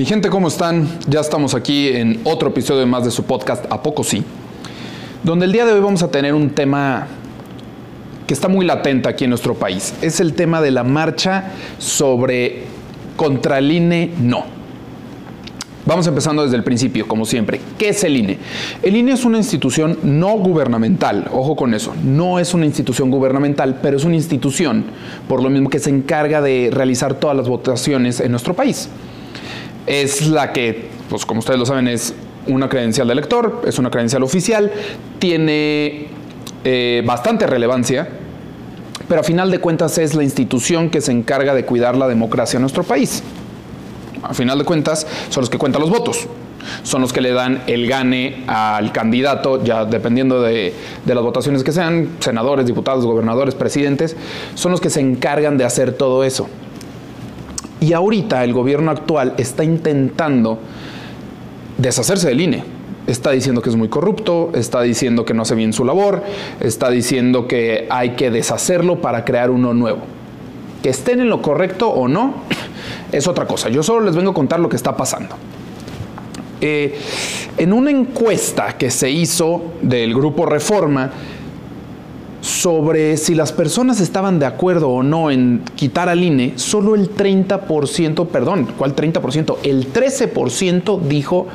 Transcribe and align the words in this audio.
Mi 0.00 0.06
gente, 0.06 0.30
¿cómo 0.30 0.48
están? 0.48 0.88
Ya 1.08 1.20
estamos 1.20 1.54
aquí 1.54 1.88
en 1.88 2.22
otro 2.24 2.48
episodio 2.48 2.86
más 2.86 3.04
de 3.04 3.10
su 3.10 3.24
podcast 3.24 3.70
A 3.70 3.82
Poco 3.82 4.02
Sí, 4.02 4.24
donde 5.22 5.44
el 5.44 5.52
día 5.52 5.66
de 5.66 5.74
hoy 5.74 5.80
vamos 5.80 6.02
a 6.02 6.10
tener 6.10 6.32
un 6.32 6.48
tema 6.48 7.06
que 8.26 8.32
está 8.32 8.48
muy 8.48 8.64
latente 8.64 9.10
aquí 9.10 9.24
en 9.24 9.28
nuestro 9.28 9.52
país. 9.52 9.92
Es 10.00 10.20
el 10.20 10.32
tema 10.32 10.62
de 10.62 10.70
la 10.70 10.84
marcha 10.84 11.52
sobre 11.76 12.62
contra 13.14 13.58
el 13.58 13.70
INE 13.70 14.12
no. 14.18 14.44
Vamos 15.84 16.06
empezando 16.06 16.44
desde 16.44 16.56
el 16.56 16.64
principio, 16.64 17.06
como 17.06 17.26
siempre. 17.26 17.60
¿Qué 17.76 17.90
es 17.90 18.02
el 18.02 18.16
INE? 18.16 18.38
El 18.82 18.96
INE 18.96 19.12
es 19.12 19.26
una 19.26 19.36
institución 19.36 19.98
no 20.02 20.30
gubernamental, 20.38 21.28
ojo 21.30 21.56
con 21.56 21.74
eso, 21.74 21.92
no 22.02 22.38
es 22.38 22.54
una 22.54 22.64
institución 22.64 23.10
gubernamental, 23.10 23.80
pero 23.82 23.98
es 23.98 24.04
una 24.04 24.16
institución, 24.16 24.82
por 25.28 25.42
lo 25.42 25.50
mismo 25.50 25.68
que 25.68 25.78
se 25.78 25.90
encarga 25.90 26.40
de 26.40 26.70
realizar 26.72 27.12
todas 27.16 27.36
las 27.36 27.50
votaciones 27.50 28.20
en 28.20 28.30
nuestro 28.30 28.54
país. 28.54 28.88
Es 29.86 30.26
la 30.28 30.52
que, 30.52 30.88
pues 31.08 31.24
como 31.26 31.40
ustedes 31.40 31.58
lo 31.58 31.66
saben, 31.66 31.88
es 31.88 32.14
una 32.46 32.68
credencial 32.68 33.06
de 33.06 33.12
elector, 33.12 33.62
es 33.66 33.78
una 33.78 33.90
credencial 33.90 34.22
oficial, 34.22 34.70
tiene 35.18 36.08
eh, 36.64 37.02
bastante 37.04 37.46
relevancia, 37.46 38.08
pero 39.08 39.20
a 39.20 39.24
final 39.24 39.50
de 39.50 39.58
cuentas 39.58 39.98
es 39.98 40.14
la 40.14 40.22
institución 40.22 40.90
que 40.90 41.00
se 41.00 41.12
encarga 41.12 41.54
de 41.54 41.64
cuidar 41.64 41.96
la 41.96 42.08
democracia 42.08 42.56
en 42.56 42.62
nuestro 42.62 42.82
país. 42.82 43.22
A 44.22 44.34
final 44.34 44.58
de 44.58 44.64
cuentas 44.64 45.06
son 45.30 45.42
los 45.42 45.50
que 45.50 45.58
cuentan 45.58 45.80
los 45.80 45.90
votos, 45.90 46.28
son 46.82 47.00
los 47.00 47.12
que 47.12 47.20
le 47.20 47.32
dan 47.32 47.62
el 47.66 47.88
gane 47.88 48.44
al 48.46 48.92
candidato, 48.92 49.64
ya 49.64 49.84
dependiendo 49.84 50.42
de, 50.42 50.74
de, 51.04 51.14
las 51.14 51.24
votaciones 51.24 51.64
que 51.64 51.72
sean, 51.72 52.10
senadores, 52.20 52.66
diputados, 52.66 53.06
gobernadores, 53.06 53.54
presidentes, 53.54 54.16
son 54.54 54.72
los 54.72 54.80
que 54.80 54.90
se 54.90 55.00
encargan 55.00 55.56
de 55.56 55.64
hacer 55.64 55.92
todo 55.92 56.22
eso. 56.22 56.48
Y 57.80 57.92
ahorita 57.94 58.44
el 58.44 58.52
gobierno 58.52 58.90
actual 58.90 59.34
está 59.38 59.64
intentando 59.64 60.58
deshacerse 61.78 62.28
del 62.28 62.40
INE. 62.40 62.64
Está 63.06 63.30
diciendo 63.30 63.62
que 63.62 63.70
es 63.70 63.76
muy 63.76 63.88
corrupto, 63.88 64.50
está 64.54 64.82
diciendo 64.82 65.24
que 65.24 65.34
no 65.34 65.42
hace 65.42 65.54
bien 65.54 65.72
su 65.72 65.84
labor, 65.84 66.22
está 66.60 66.90
diciendo 66.90 67.48
que 67.48 67.86
hay 67.90 68.10
que 68.10 68.30
deshacerlo 68.30 69.00
para 69.00 69.24
crear 69.24 69.50
uno 69.50 69.72
nuevo. 69.72 70.00
Que 70.82 70.90
estén 70.90 71.20
en 71.20 71.28
lo 71.28 71.42
correcto 71.42 71.88
o 71.88 72.06
no, 72.06 72.34
es 73.10 73.26
otra 73.26 73.46
cosa. 73.46 73.68
Yo 73.68 73.82
solo 73.82 74.04
les 74.04 74.14
vengo 74.14 74.30
a 74.30 74.34
contar 74.34 74.60
lo 74.60 74.68
que 74.68 74.76
está 74.76 74.96
pasando. 74.96 75.34
Eh, 76.60 76.98
en 77.56 77.72
una 77.72 77.90
encuesta 77.90 78.76
que 78.76 78.90
se 78.90 79.10
hizo 79.10 79.62
del 79.80 80.14
grupo 80.14 80.44
Reforma, 80.44 81.10
sobre 82.40 83.16
si 83.16 83.34
las 83.34 83.52
personas 83.52 84.00
estaban 84.00 84.38
de 84.38 84.46
acuerdo 84.46 84.88
o 84.88 85.02
no 85.02 85.30
en 85.30 85.62
quitar 85.74 86.08
al 86.08 86.22
INE, 86.22 86.54
solo 86.56 86.94
el 86.94 87.14
30%, 87.14 88.26
perdón, 88.28 88.68
¿cuál 88.78 88.96
30%? 88.96 89.56
El 89.62 89.92
13% 89.92 91.00
dijo 91.02 91.46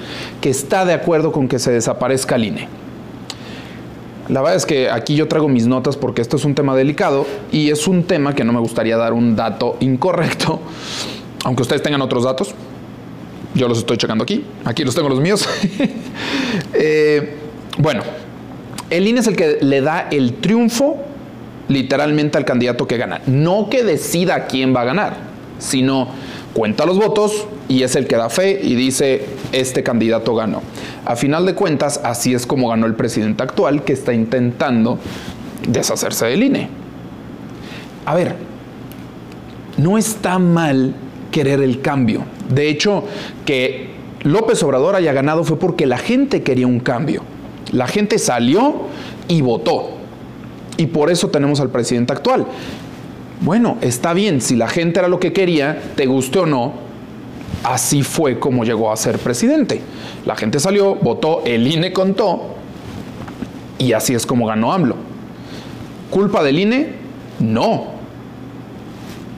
que 0.42 0.50
está 0.50 0.86
de 0.86 0.94
acuerdo 0.94 1.31
con 1.31 1.47
que 1.47 1.59
se 1.59 1.72
desaparezca 1.72 2.36
el 2.36 2.45
INE. 2.45 2.67
La 4.27 4.42
verdad 4.42 4.55
es 4.55 4.66
que 4.66 4.89
aquí 4.89 5.16
yo 5.16 5.27
traigo 5.27 5.47
mis 5.47 5.67
notas 5.67 5.97
porque 5.97 6.22
esto 6.22 6.38
es 6.38 6.45
un 6.45 6.55
tema 6.55 6.75
delicado 6.75 7.27
y 7.52 7.70
es 7.70 7.88
un 7.88 8.03
tema 8.03 8.33
que 8.33 8.44
no 8.44 8.53
me 8.53 8.59
gustaría 8.59 8.97
dar 8.97 9.14
un 9.14 9.36
dato 9.36 9.77
incorrecto, 9.81 10.59
aunque 11.44 11.61
ustedes 11.61 11.83
tengan 11.83 12.02
otros 12.02 12.23
datos. 12.23 12.53
Yo 13.53 13.67
los 13.67 13.77
estoy 13.77 13.97
checando 13.97 14.23
aquí, 14.23 14.44
aquí 14.66 14.83
los 14.83 14.95
tengo 14.95 15.09
los 15.09 15.20
míos. 15.22 15.47
eh, 16.73 17.36
bueno, 17.77 18.02
el 18.89 19.08
INE 19.08 19.19
es 19.19 19.28
el 19.28 19.36
que 19.36 19.58
le 19.61 19.81
da 19.81 20.08
el 20.11 20.33
triunfo 20.36 20.97
literalmente 21.67 22.38
al 22.38 22.45
candidato 22.45 22.88
que 22.88 22.97
gana. 22.97 23.22
No 23.25 23.69
que 23.69 23.83
decida 23.83 24.45
quién 24.47 24.75
va 24.75 24.81
a 24.81 24.86
ganar, 24.86 25.17
sino 25.58 26.09
cuenta 26.53 26.86
los 26.86 26.98
votos 26.98 27.48
y 27.67 27.83
es 27.83 27.95
el 27.95 28.08
que 28.08 28.15
da 28.15 28.30
fe 28.30 28.59
y 28.61 28.76
dice, 28.76 29.26
este 29.52 29.83
candidato 29.83 30.36
ganó. 30.36 30.61
A 31.04 31.15
final 31.15 31.45
de 31.45 31.55
cuentas, 31.55 31.99
así 32.04 32.33
es 32.33 32.45
como 32.45 32.70
ganó 32.70 32.86
el 32.86 32.95
presidente 32.95 33.43
actual 33.43 33.83
que 33.83 33.93
está 33.93 34.14
intentando 34.14 34.99
deshacerse 35.67 36.27
del 36.27 36.43
INE. 36.43 36.70
A 38.05 38.14
ver, 38.15 38.36
no 39.77 39.98
está 39.98 40.39
mal 40.39 40.93
querer 41.32 41.61
el 41.61 41.82
cambio. 41.82 42.23
De 42.49 42.70
hecho, 42.70 43.04
que 43.45 43.89
López 44.21 44.61
Obrador 44.64 44.95
haya 44.95 45.11
ganado 45.11 45.43
fue 45.43 45.59
porque 45.59 45.86
la 45.86 45.98
gente 45.98 46.43
quería 46.43 46.67
un 46.67 46.80
cambio. 46.80 47.23
La 47.75 47.87
gente 47.87 48.19
salió 48.19 48.83
y 49.27 49.41
votó. 49.41 49.89
Y 50.77 50.86
por 50.87 51.11
eso 51.11 51.27
tenemos 51.27 51.59
al 51.59 51.69
presidente 51.69 52.13
actual. 52.13 52.45
Bueno, 53.41 53.77
está 53.81 54.13
bien, 54.13 54.39
si 54.39 54.55
la 54.55 54.69
gente 54.69 54.99
era 54.99 55.09
lo 55.09 55.19
que 55.19 55.33
quería, 55.33 55.81
te 55.95 56.05
guste 56.05 56.39
o 56.39 56.45
no, 56.45 56.71
así 57.64 58.02
fue 58.02 58.39
como 58.39 58.64
llegó 58.64 58.93
a 58.93 58.95
ser 58.95 59.19
presidente. 59.19 59.81
La 60.25 60.37
gente 60.37 60.61
salió, 60.61 60.95
votó, 60.95 61.43
el 61.43 61.67
INE 61.67 61.91
contó 61.91 62.55
y 63.77 63.91
así 63.91 64.14
es 64.14 64.25
como 64.25 64.47
ganó 64.47 64.71
AMLO. 64.71 64.95
¿Culpa 66.09 66.43
del 66.43 66.59
INE? 66.59 66.93
No. 67.39 67.87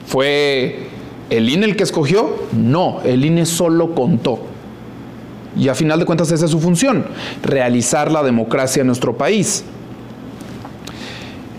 ¿Fue 0.06 0.86
el 1.28 1.48
INE 1.48 1.66
el 1.66 1.76
que 1.76 1.82
escogió? 1.82 2.36
No, 2.52 3.00
el 3.04 3.24
INE 3.24 3.46
solo 3.46 3.96
contó. 3.96 4.38
Y 5.58 5.68
a 5.68 5.74
final 5.74 5.98
de 5.98 6.06
cuentas 6.06 6.30
esa 6.30 6.44
es 6.44 6.50
su 6.50 6.60
función, 6.60 7.04
realizar 7.42 8.12
la 8.12 8.22
democracia 8.22 8.80
en 8.80 8.86
nuestro 8.86 9.18
país. 9.18 9.64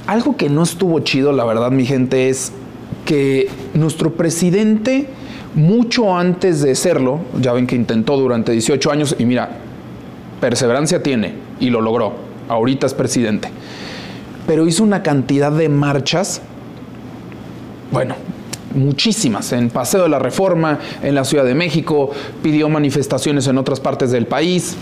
Algo 0.08 0.38
que 0.38 0.50
no 0.50 0.64
estuvo 0.64 1.00
chido, 1.02 1.34
la 1.34 1.44
verdad, 1.44 1.70
mi 1.70 1.86
gente, 1.86 2.30
es 2.30 2.54
que 3.06 3.50
nuestro 3.74 4.14
presidente, 4.14 5.08
mucho 5.54 6.18
antes 6.18 6.62
de 6.62 6.76
serlo, 6.76 7.20
ya 7.40 7.52
ven 7.54 7.68
que 7.68 7.76
intentó 7.76 8.18
durante 8.18 8.54
18 8.54 8.92
años, 8.92 9.16
y 9.20 9.26
mira, 9.26 9.50
perseverancia 10.40 11.04
tiene 11.04 11.34
y 11.60 11.70
lo 11.70 11.82
logró. 11.82 12.14
Ahorita 12.48 12.88
es 12.88 12.94
presidente. 12.94 13.50
Pero 14.48 14.66
hizo 14.66 14.84
una 14.84 15.04
cantidad 15.04 15.52
de 15.52 15.70
marchas, 15.70 16.42
bueno, 17.92 18.16
muchísimas, 18.74 19.52
en 19.52 19.70
Paseo 19.70 20.04
de 20.04 20.10
la 20.10 20.20
Reforma, 20.20 20.80
en 21.02 21.16
la 21.16 21.24
Ciudad 21.24 21.46
de 21.46 21.56
México, 21.56 22.12
pidió 22.42 22.70
manifestaciones 22.70 23.48
en 23.48 23.58
otras 23.58 23.80
partes 23.80 24.12
del 24.12 24.28
país. 24.28 24.76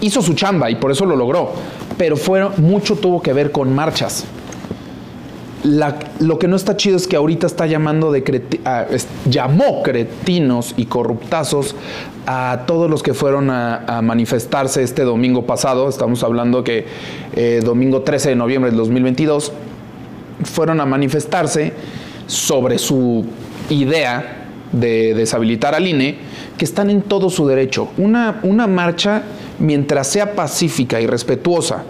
Hizo 0.00 0.22
su 0.22 0.34
chamba 0.34 0.70
y 0.70 0.76
por 0.76 0.90
eso 0.90 1.06
lo 1.06 1.16
logró, 1.16 1.52
pero 1.96 2.16
fueron, 2.16 2.52
mucho 2.58 2.96
tuvo 2.96 3.22
que 3.22 3.32
ver 3.32 3.52
con 3.52 3.74
marchas. 3.74 4.24
Lo 6.20 6.38
que 6.38 6.46
no 6.46 6.56
está 6.56 6.76
chido 6.76 6.98
es 6.98 7.06
que 7.06 7.16
ahorita 7.16 7.46
está 7.46 7.66
llamando 7.66 8.12
de 8.12 8.22
llamó 9.24 9.82
cretinos 9.82 10.74
y 10.76 10.84
corruptazos 10.84 11.74
a 12.26 12.64
todos 12.66 12.90
los 12.90 13.02
que 13.02 13.14
fueron 13.14 13.48
a, 13.48 13.78
a 13.86 14.02
manifestarse 14.02 14.82
este 14.82 15.04
domingo 15.04 15.46
pasado. 15.46 15.88
Estamos 15.88 16.22
hablando 16.22 16.64
que 16.64 16.84
eh, 17.34 17.62
domingo 17.64 18.02
13 18.02 18.30
de 18.30 18.36
noviembre 18.36 18.70
del 18.70 18.78
2022 18.78 19.52
fueron 20.44 20.82
a 20.82 20.86
manifestarse 20.86 21.72
sobre 22.26 22.78
su 22.78 23.24
idea 23.70 24.46
de 24.72 25.14
deshabilitar 25.14 25.74
al 25.74 25.86
INE, 25.86 26.16
que 26.58 26.64
están 26.64 26.90
en 26.90 27.02
todo 27.02 27.30
su 27.30 27.46
derecho. 27.46 27.88
Una, 27.96 28.40
una 28.42 28.66
marcha, 28.66 29.22
mientras 29.58 30.08
sea 30.08 30.34
pacífica 30.34 31.00
y 31.00 31.06
respetuosa 31.06 31.84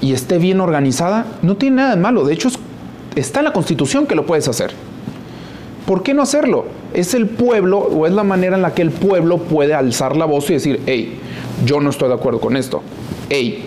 y 0.00 0.12
esté 0.12 0.38
bien 0.38 0.60
organizada, 0.60 1.26
no 1.42 1.56
tiene 1.56 1.76
nada 1.76 1.94
de 1.94 2.00
malo. 2.00 2.24
De 2.24 2.34
hecho, 2.34 2.48
es, 2.48 2.58
está 3.16 3.40
en 3.40 3.46
la 3.46 3.52
Constitución 3.52 4.06
que 4.06 4.14
lo 4.14 4.26
puedes 4.26 4.48
hacer. 4.48 4.72
¿Por 5.86 6.02
qué 6.02 6.14
no 6.14 6.22
hacerlo? 6.22 6.66
Es 6.92 7.14
el 7.14 7.26
pueblo 7.26 7.78
o 7.78 8.06
es 8.06 8.12
la 8.12 8.24
manera 8.24 8.56
en 8.56 8.62
la 8.62 8.74
que 8.74 8.82
el 8.82 8.90
pueblo 8.90 9.38
puede 9.38 9.74
alzar 9.74 10.16
la 10.16 10.24
voz 10.24 10.48
y 10.50 10.54
decir, 10.54 10.80
hey, 10.86 11.18
yo 11.64 11.80
no 11.80 11.90
estoy 11.90 12.08
de 12.08 12.14
acuerdo 12.14 12.40
con 12.40 12.56
esto. 12.56 12.82
Hey, 13.28 13.66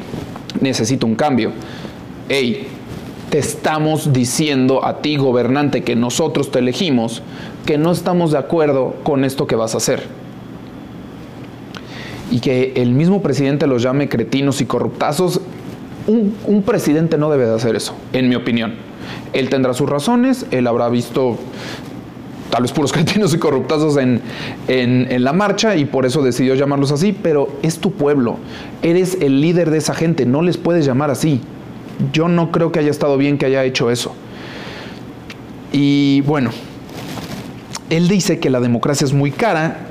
necesito 0.59 1.05
un 1.05 1.15
cambio. 1.15 1.51
Hey, 2.29 2.67
te 3.29 3.39
estamos 3.39 4.13
diciendo 4.13 4.85
a 4.85 5.01
ti, 5.01 5.17
gobernante, 5.17 5.83
que 5.83 5.95
nosotros 5.95 6.51
te 6.51 6.59
elegimos, 6.59 7.21
que 7.65 7.77
no 7.77 7.91
estamos 7.91 8.31
de 8.31 8.37
acuerdo 8.37 8.95
con 9.03 9.25
esto 9.25 9.47
que 9.47 9.55
vas 9.55 9.73
a 9.73 9.77
hacer. 9.77 10.03
Y 12.31 12.39
que 12.39 12.73
el 12.75 12.91
mismo 12.91 13.21
presidente 13.21 13.67
los 13.67 13.81
llame 13.81 14.07
cretinos 14.07 14.61
y 14.61 14.65
corruptazos, 14.65 15.41
un, 16.07 16.63
presidente 16.65 17.17
no 17.17 17.29
debe 17.29 17.45
de 17.45 17.55
hacer 17.55 17.75
eso, 17.75 17.93
en 18.13 18.29
mi 18.29 18.35
opinión. 18.35 18.75
Él 19.33 19.49
tendrá 19.49 19.73
sus 19.73 19.89
razones, 19.89 20.45
él 20.51 20.65
habrá 20.67 20.87
visto 20.87 21.37
tal 22.49 22.61
vez 22.61 22.71
puros 22.71 22.93
cretinos 22.93 23.33
y 23.33 23.39
corruptazos 23.39 23.97
en, 23.97 24.21
en, 24.69 25.23
la 25.23 25.33
marcha 25.33 25.75
y 25.75 25.83
por 25.83 26.05
eso 26.05 26.21
decidió 26.21 26.55
llamarlos 26.55 26.93
así, 26.93 27.11
pero 27.11 27.49
es 27.61 27.79
tu 27.79 27.91
pueblo, 27.91 28.37
eres 28.83 29.17
el 29.19 29.41
líder 29.41 29.69
de 29.69 29.79
esa 29.79 29.93
gente, 29.93 30.25
no 30.25 30.41
les 30.41 30.55
puedes 30.55 30.85
llamar 30.85 31.11
así. 31.11 31.41
Yo 32.13 32.27
no 32.27 32.51
creo 32.51 32.71
que 32.71 32.79
haya 32.79 32.91
estado 32.91 33.17
bien 33.17 33.37
que 33.37 33.45
haya 33.45 33.63
hecho 33.63 33.91
eso. 33.91 34.13
Y 35.71 36.21
bueno, 36.21 36.51
él 37.89 38.07
dice 38.07 38.39
que 38.39 38.49
la 38.49 38.59
democracia 38.59 39.05
es 39.05 39.13
muy 39.13 39.31
cara 39.31 39.87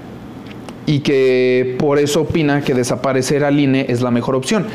y 0.86 1.00
que 1.00 1.76
por 1.78 1.98
eso 1.98 2.22
opina 2.22 2.62
que 2.62 2.74
desaparecer 2.74 3.44
al 3.44 3.58
INE 3.58 3.86
es 3.88 4.00
la 4.02 4.10
mejor 4.10 4.34
opción. 4.34 4.66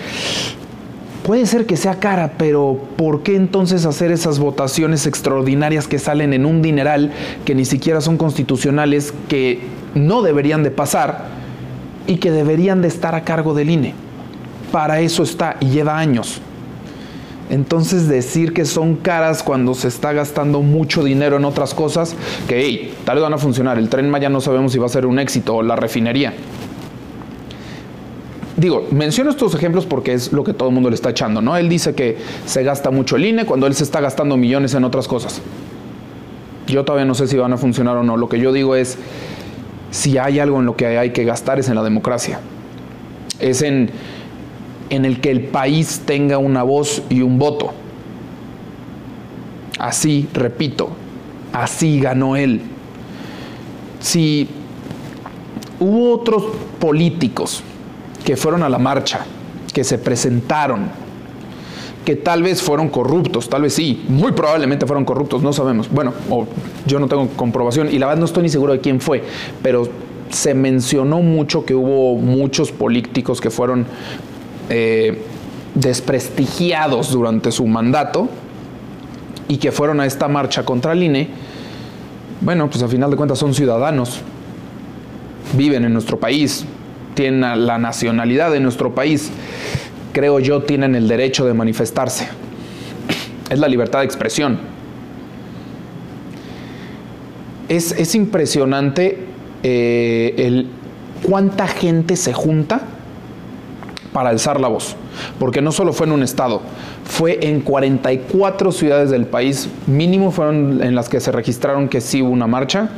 Puede 1.23 1.45
ser 1.45 1.67
que 1.67 1.77
sea 1.77 1.99
cara, 1.99 2.33
pero 2.37 2.79
¿por 2.97 3.21
qué 3.21 3.35
entonces 3.35 3.85
hacer 3.85 4.11
esas 4.11 4.39
votaciones 4.39 5.05
extraordinarias 5.05 5.87
que 5.87 5.99
salen 5.99 6.33
en 6.33 6.45
un 6.45 6.61
dineral 6.61 7.11
que 7.45 7.53
ni 7.53 7.63
siquiera 7.63 8.01
son 8.01 8.17
constitucionales, 8.17 9.13
que 9.29 9.59
no 9.93 10.23
deberían 10.23 10.63
de 10.63 10.71
pasar 10.71 11.27
y 12.07 12.17
que 12.17 12.31
deberían 12.31 12.81
de 12.81 12.87
estar 12.87 13.13
a 13.13 13.23
cargo 13.23 13.53
del 13.53 13.69
INE. 13.69 13.93
Para 14.71 14.99
eso 15.01 15.21
está 15.21 15.57
y 15.59 15.67
lleva 15.67 15.99
años. 15.99 16.41
Entonces 17.51 18.07
decir 18.07 18.53
que 18.53 18.63
son 18.63 18.95
caras 18.95 19.43
cuando 19.43 19.73
se 19.73 19.89
está 19.89 20.13
gastando 20.13 20.61
mucho 20.61 21.03
dinero 21.03 21.35
en 21.35 21.43
otras 21.43 21.73
cosas, 21.73 22.15
que 22.47 22.61
hey, 22.61 22.93
tal 23.03 23.17
vez 23.17 23.23
van 23.23 23.33
a 23.33 23.37
funcionar, 23.37 23.77
el 23.77 23.89
tren 23.89 24.09
Maya 24.09 24.29
no 24.29 24.39
sabemos 24.39 24.71
si 24.71 24.79
va 24.79 24.85
a 24.85 24.89
ser 24.89 25.05
un 25.05 25.19
éxito, 25.19 25.55
o 25.57 25.61
la 25.61 25.75
refinería. 25.75 26.33
Digo, 28.55 28.87
menciono 28.91 29.31
estos 29.31 29.53
ejemplos 29.53 29.85
porque 29.85 30.13
es 30.13 30.31
lo 30.31 30.45
que 30.45 30.53
todo 30.53 30.69
el 30.69 30.73
mundo 30.73 30.89
le 30.89 30.95
está 30.95 31.09
echando, 31.09 31.41
¿no? 31.41 31.57
Él 31.57 31.67
dice 31.67 31.93
que 31.93 32.17
se 32.45 32.63
gasta 32.63 32.89
mucho 32.89 33.17
el 33.17 33.25
INE 33.25 33.45
cuando 33.45 33.67
él 33.67 33.75
se 33.75 33.83
está 33.83 33.99
gastando 33.99 34.37
millones 34.37 34.73
en 34.73 34.85
otras 34.85 35.09
cosas. 35.09 35.41
Yo 36.67 36.85
todavía 36.85 37.05
no 37.05 37.15
sé 37.15 37.27
si 37.27 37.35
van 37.35 37.51
a 37.51 37.57
funcionar 37.57 37.97
o 37.97 38.03
no. 38.03 38.15
Lo 38.15 38.29
que 38.29 38.39
yo 38.39 38.53
digo 38.53 38.77
es, 38.77 38.97
si 39.89 40.17
hay 40.17 40.39
algo 40.39 40.59
en 40.61 40.65
lo 40.67 40.77
que 40.77 40.97
hay 40.97 41.09
que 41.09 41.25
gastar 41.25 41.59
es 41.59 41.67
en 41.67 41.75
la 41.75 41.83
democracia. 41.83 42.39
Es 43.39 43.61
en 43.61 43.89
en 44.91 45.05
el 45.05 45.21
que 45.21 45.31
el 45.31 45.45
país 45.45 46.03
tenga 46.05 46.37
una 46.37 46.63
voz 46.63 47.01
y 47.09 47.21
un 47.21 47.39
voto. 47.39 47.71
Así, 49.79 50.27
repito, 50.33 50.89
así 51.53 51.99
ganó 51.99 52.35
él. 52.35 52.61
Si 54.01 54.47
hubo 55.79 56.13
otros 56.13 56.43
políticos 56.77 57.63
que 58.25 58.35
fueron 58.35 58.63
a 58.63 58.69
la 58.69 58.77
marcha, 58.77 59.25
que 59.73 59.85
se 59.85 59.97
presentaron, 59.97 60.89
que 62.03 62.17
tal 62.17 62.43
vez 62.43 62.61
fueron 62.61 62.89
corruptos, 62.89 63.47
tal 63.47 63.61
vez 63.61 63.73
sí, 63.73 64.03
muy 64.09 64.33
probablemente 64.33 64.85
fueron 64.85 65.05
corruptos, 65.05 65.41
no 65.41 65.53
sabemos. 65.53 65.89
Bueno, 65.89 66.13
yo 66.85 66.99
no 66.99 67.07
tengo 67.07 67.29
comprobación 67.29 67.87
y 67.89 67.97
la 67.97 68.07
verdad 68.07 68.19
no 68.19 68.25
estoy 68.25 68.43
ni 68.43 68.49
seguro 68.49 68.73
de 68.73 68.81
quién 68.81 68.99
fue, 68.99 69.23
pero 69.63 69.87
se 70.29 70.53
mencionó 70.53 71.21
mucho 71.21 71.65
que 71.65 71.75
hubo 71.75 72.15
muchos 72.17 72.71
políticos 72.71 73.39
que 73.39 73.49
fueron 73.49 73.85
eh, 74.73 75.21
desprestigiados 75.75 77.11
durante 77.11 77.51
su 77.51 77.67
mandato 77.67 78.29
y 79.49 79.57
que 79.57 79.73
fueron 79.73 79.99
a 79.99 80.05
esta 80.05 80.29
marcha 80.29 80.63
contra 80.63 80.93
el 80.93 81.03
INE, 81.03 81.27
bueno, 82.39 82.69
pues 82.69 82.81
a 82.81 82.87
final 82.87 83.11
de 83.11 83.17
cuentas 83.17 83.37
son 83.37 83.53
ciudadanos, 83.53 84.21
viven 85.57 85.83
en 85.83 85.91
nuestro 85.91 86.21
país, 86.21 86.63
tienen 87.15 87.65
la 87.67 87.77
nacionalidad 87.79 88.49
de 88.49 88.61
nuestro 88.61 88.95
país, 88.95 89.29
creo 90.13 90.39
yo 90.39 90.63
tienen 90.63 90.95
el 90.95 91.09
derecho 91.09 91.45
de 91.45 91.53
manifestarse. 91.53 92.29
Es 93.49 93.59
la 93.59 93.67
libertad 93.67 93.99
de 93.99 94.05
expresión. 94.05 94.57
Es, 97.67 97.91
es 97.91 98.15
impresionante 98.15 99.19
eh, 99.63 100.33
el, 100.37 100.67
cuánta 101.23 101.67
gente 101.67 102.15
se 102.15 102.31
junta 102.31 102.83
para 104.13 104.29
alzar 104.29 104.59
la 104.59 104.67
voz, 104.67 104.95
porque 105.39 105.61
no 105.61 105.71
solo 105.71 105.93
fue 105.93 106.07
en 106.07 106.13
un 106.13 106.23
estado, 106.23 106.61
fue 107.05 107.39
en 107.43 107.61
44 107.61 108.71
ciudades 108.71 109.09
del 109.09 109.25
país, 109.25 109.69
mínimo 109.87 110.31
fueron 110.31 110.83
en 110.83 110.95
las 110.95 111.09
que 111.09 111.19
se 111.19 111.31
registraron 111.31 111.87
que 111.87 112.01
sí 112.01 112.21
hubo 112.21 112.31
una 112.31 112.47
marcha, 112.47 112.89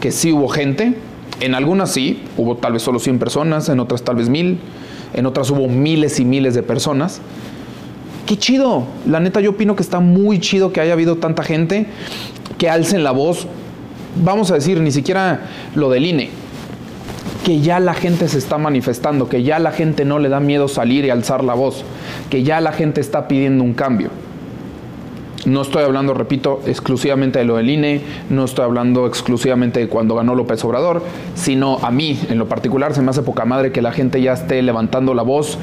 que 0.00 0.10
sí 0.10 0.32
hubo 0.32 0.48
gente, 0.48 0.94
en 1.40 1.54
algunas 1.54 1.90
sí, 1.90 2.22
hubo 2.36 2.56
tal 2.56 2.74
vez 2.74 2.82
solo 2.82 2.98
100 2.98 3.18
personas, 3.18 3.68
en 3.68 3.80
otras 3.80 4.02
tal 4.02 4.16
vez 4.16 4.28
mil, 4.28 4.58
en 5.12 5.26
otras 5.26 5.50
hubo 5.50 5.68
miles 5.68 6.20
y 6.20 6.24
miles 6.24 6.54
de 6.54 6.62
personas. 6.62 7.20
Qué 8.26 8.38
chido, 8.38 8.84
la 9.06 9.20
neta 9.20 9.40
yo 9.40 9.50
opino 9.50 9.74
que 9.74 9.82
está 9.82 10.00
muy 10.00 10.38
chido 10.38 10.72
que 10.72 10.80
haya 10.80 10.92
habido 10.92 11.16
tanta 11.16 11.42
gente 11.42 11.86
que 12.56 12.70
alcen 12.70 13.02
la 13.02 13.10
voz, 13.10 13.46
vamos 14.22 14.50
a 14.50 14.54
decir, 14.54 14.80
ni 14.80 14.92
siquiera 14.92 15.40
lo 15.74 15.90
del 15.90 16.06
INE, 16.06 16.30
que 17.44 17.60
ya 17.60 17.80
la 17.80 17.94
gente 17.94 18.28
se 18.28 18.38
está 18.38 18.58
manifestando, 18.58 19.28
que 19.28 19.42
ya 19.42 19.58
la 19.58 19.72
gente 19.72 20.04
no 20.04 20.18
le 20.18 20.28
da 20.28 20.40
miedo 20.40 20.68
salir 20.68 21.04
y 21.04 21.10
alzar 21.10 21.44
la 21.44 21.54
voz, 21.54 21.84
que 22.30 22.42
ya 22.42 22.60
la 22.60 22.72
gente 22.72 23.00
está 23.00 23.28
pidiendo 23.28 23.64
un 23.64 23.74
cambio. 23.74 24.10
No 25.44 25.62
estoy 25.62 25.82
hablando, 25.82 26.14
repito, 26.14 26.60
exclusivamente 26.66 27.40
de 27.40 27.44
lo 27.44 27.56
del 27.56 27.68
INE, 27.68 28.00
no 28.30 28.44
estoy 28.44 28.64
hablando 28.64 29.08
exclusivamente 29.08 29.80
de 29.80 29.88
cuando 29.88 30.14
ganó 30.14 30.36
López 30.36 30.64
Obrador, 30.64 31.02
sino 31.34 31.78
a 31.82 31.90
mí 31.90 32.16
en 32.30 32.38
lo 32.38 32.46
particular 32.46 32.94
se 32.94 33.02
me 33.02 33.10
hace 33.10 33.22
poca 33.22 33.44
madre 33.44 33.72
que 33.72 33.82
la 33.82 33.90
gente 33.90 34.22
ya 34.22 34.34
esté 34.34 34.62
levantando 34.62 35.14
la 35.14 35.22
voz 35.22 35.58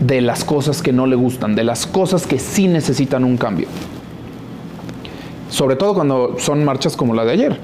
de 0.00 0.20
las 0.20 0.44
cosas 0.44 0.82
que 0.82 0.92
no 0.92 1.06
le 1.06 1.16
gustan, 1.16 1.54
de 1.54 1.64
las 1.64 1.86
cosas 1.86 2.26
que 2.26 2.38
sí 2.38 2.68
necesitan 2.68 3.24
un 3.24 3.38
cambio. 3.38 3.68
Sobre 5.48 5.76
todo 5.76 5.94
cuando 5.94 6.36
son 6.38 6.62
marchas 6.62 6.94
como 6.94 7.14
la 7.14 7.24
de 7.24 7.32
ayer. 7.32 7.58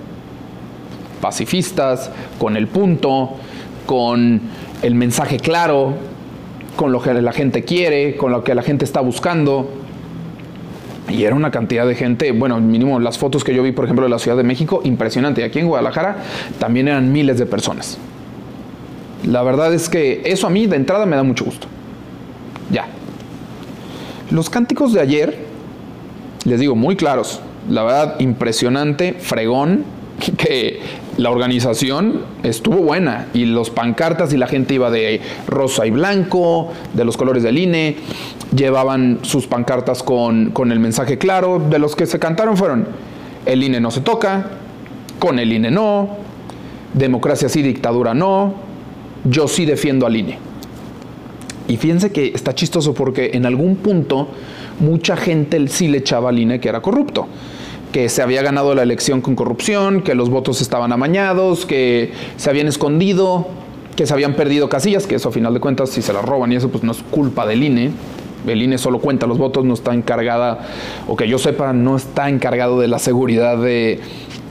Pacifistas, 1.21 2.11
con 2.39 2.57
el 2.57 2.69
punto, 2.69 3.35
con 3.89 4.43
el 4.83 4.95
mensaje 4.95 5.39
claro, 5.39 5.95
con 6.77 6.93
lo 6.93 7.01
que 7.01 7.15
la 7.15 7.33
gente 7.33 7.65
quiere, 7.65 8.19
con 8.19 8.31
lo 8.31 8.45
que 8.45 8.55
la 8.55 8.61
gente 8.61 8.85
está 8.85 9.01
buscando. 9.01 9.67
Y 11.09 11.25
era 11.25 11.35
una 11.35 11.51
cantidad 11.51 11.87
de 11.87 11.95
gente, 11.95 12.33
bueno, 12.33 12.61
mínimo 12.61 13.01
las 13.01 13.17
fotos 13.17 13.45
que 13.45 13.55
yo 13.55 13.63
vi, 13.63 13.73
por 13.73 13.87
ejemplo, 13.87 14.05
de 14.05 14.11
la 14.11 14.19
Ciudad 14.19 14.37
de 14.37 14.43
México, 14.43 14.83
impresionante. 14.85 15.41
Y 15.41 15.45
aquí 15.45 15.59
en 15.59 15.69
Guadalajara 15.69 16.19
también 16.59 16.87
eran 16.87 17.11
miles 17.11 17.39
de 17.39 17.47
personas. 17.47 17.97
La 19.27 19.43
verdad 19.43 19.73
es 19.73 19.89
que 19.89 20.21
eso 20.27 20.47
a 20.47 20.51
mí 20.51 20.67
de 20.67 20.77
entrada 20.77 21.07
me 21.07 21.17
da 21.17 21.23
mucho 21.23 21.47
gusto. 21.47 21.67
Ya. 22.71 22.89
Los 24.31 24.51
cánticos 24.51 24.93
de 24.93 25.01
ayer, 25.01 25.39
les 26.45 26.61
digo, 26.61 26.77
muy 26.77 26.95
claros. 26.95 27.41
La 27.71 27.85
verdad, 27.85 28.21
impresionante, 28.21 29.15
fregón, 29.15 29.87
que 30.19 30.81
la 31.17 31.31
organización 31.31 32.23
estuvo 32.43 32.77
buena 32.77 33.29
y 33.35 33.45
los 33.45 33.71
pancartas 33.71 34.33
y 34.33 34.37
la 34.37 34.47
gente 34.47 34.75
iba 34.75 34.91
de 34.91 35.21
rosa 35.47 35.87
y 35.87 35.91
blanco, 35.91 36.73
de 36.95 37.05
los 37.05 37.17
colores 37.17 37.43
del 37.43 37.59
INE, 37.59 37.97
llevaban 38.55 39.21
sus 39.23 39.47
pancartas 39.47 40.03
con, 40.03 40.51
con 40.51 40.73
el 40.73 40.81
mensaje 40.81 41.19
claro, 41.19 41.61
de 41.71 41.79
los 41.79 41.97
que 41.97 42.07
se 42.07 42.19
cantaron 42.19 42.57
fueron, 42.57 42.87
el 43.47 43.63
INE 43.63 43.81
no 43.81 43.91
se 43.91 44.01
toca, 44.01 44.51
con 45.19 45.39
el 45.39 45.53
INE 45.53 45.71
no, 45.71 46.17
democracia 46.95 47.49
sí, 47.49 47.63
dictadura 47.63 48.15
no, 48.15 48.55
yo 49.25 49.49
sí 49.49 49.65
defiendo 49.65 50.07
al 50.07 50.17
INE. 50.17 50.39
Y 51.69 51.77
fíjense 51.77 52.11
que 52.13 52.29
está 52.29 52.55
chistoso 52.55 52.95
porque 52.95 53.33
en 53.35 53.45
algún 53.45 53.77
punto 53.77 54.29
mucha 54.81 55.17
gente 55.17 55.67
sí 55.69 55.89
le 55.89 55.99
echaba 55.99 56.31
al 56.31 56.39
INE 56.39 56.61
que 56.61 56.69
era 56.69 56.81
corrupto 56.81 57.29
que 57.93 58.09
se 58.09 58.23
había 58.23 58.43
ganado 58.43 58.75
la 58.75 58.83
elección 58.83 59.21
con 59.21 59.35
corrupción, 59.35 60.03
que 60.03 60.15
los 60.15 60.29
votos 60.31 60.61
estaban 60.61 60.93
amañados, 60.93 61.65
que 61.67 62.13
se 62.37 62.51
habían 62.51 62.69
escondido, 62.69 63.49
que 63.97 64.07
se 64.07 64.13
habían 64.13 64.35
perdido 64.35 64.69
casillas, 64.69 65.07
que 65.07 65.17
eso 65.17 65.31
a 65.31 65.33
final 65.33 65.55
de 65.55 65.61
cuentas 65.61 65.91
si 65.91 66.03
se 66.03 66.13
las 66.13 66.25
roban 66.25 66.53
y 66.53 66.57
eso 66.57 66.69
pues 66.69 66.85
no 66.85 66.93
es 66.93 67.03
culpa 67.11 67.47
del 67.47 67.63
INE. 67.65 67.91
El 68.47 68.63
INE 68.63 68.79
solo 68.79 69.01
cuenta 69.01 69.27
los 69.27 69.39
votos, 69.39 69.65
no 69.65 69.75
está 69.75 69.93
encargada, 69.95 70.69
o 71.09 71.17
que 71.17 71.29
yo 71.29 71.39
sepa, 71.39 71.73
no 71.73 71.97
está 71.97 72.29
encargado 72.29 72.79
de 72.79 72.89
la 72.89 72.99
seguridad 72.99 73.59
de, 73.59 74.01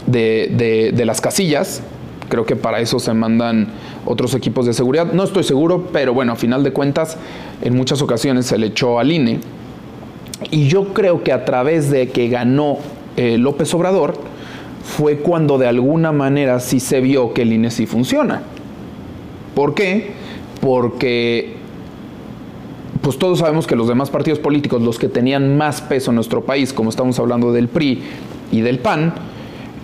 de, 0.08 1.04
las 1.06 1.22
casillas. 1.22 1.82
Creo 2.28 2.46
que 2.46 2.58
para 2.58 2.82
eso 2.82 3.00
se 3.00 3.14
mandan 3.14 3.70
otros 4.06 4.34
equipos 4.34 4.66
de 4.66 4.74
seguridad. 4.74 5.14
No 5.14 5.24
estoy 5.24 5.46
seguro, 5.46 5.88
pero 5.94 6.14
bueno, 6.14 6.34
a 6.34 6.36
final 6.36 6.64
de 6.64 6.74
cuentas, 6.74 7.18
en 7.62 7.76
muchas 7.76 8.02
ocasiones 8.02 8.48
se 8.48 8.58
le 8.58 8.68
echó 8.68 9.00
al 9.00 9.12
INE. 9.12 9.40
Y 10.52 10.68
yo 10.68 10.94
creo 10.94 11.24
que 11.24 11.32
a 11.32 11.46
través 11.46 11.90
de 11.90 12.10
que 12.10 12.28
ganó 12.28 12.80
eh, 13.18 13.38
López 13.38 13.74
Obrador 13.74 14.14
fue 14.84 15.18
cuando 15.18 15.58
de 15.58 15.68
alguna 15.68 16.12
manera 16.12 16.60
sí 16.60 16.80
se 16.80 17.02
vio 17.02 17.34
que 17.34 17.42
el 17.42 17.52
INE 17.52 17.72
sí 17.72 17.86
funciona. 17.86 18.44
¿Por 19.54 19.74
qué? 19.74 20.12
Porque 20.62 21.58
pues 23.02 23.18
todos 23.18 23.40
sabemos 23.40 23.68
que 23.68 23.76
los 23.76 23.88
demás 23.88 24.10
partidos 24.10 24.40
políticos, 24.40 24.82
los 24.82 25.00
que 25.00 25.08
tenían 25.08 25.58
más 25.58 25.82
peso 25.82 26.12
en 26.12 26.16
nuestro 26.16 26.44
país, 26.46 26.74
como 26.74 26.90
estamos 26.90 27.20
hablando 27.20 27.52
del 27.52 27.68
PRI 27.68 28.04
y 28.52 28.62
del 28.62 28.80
PAN, 28.80 29.14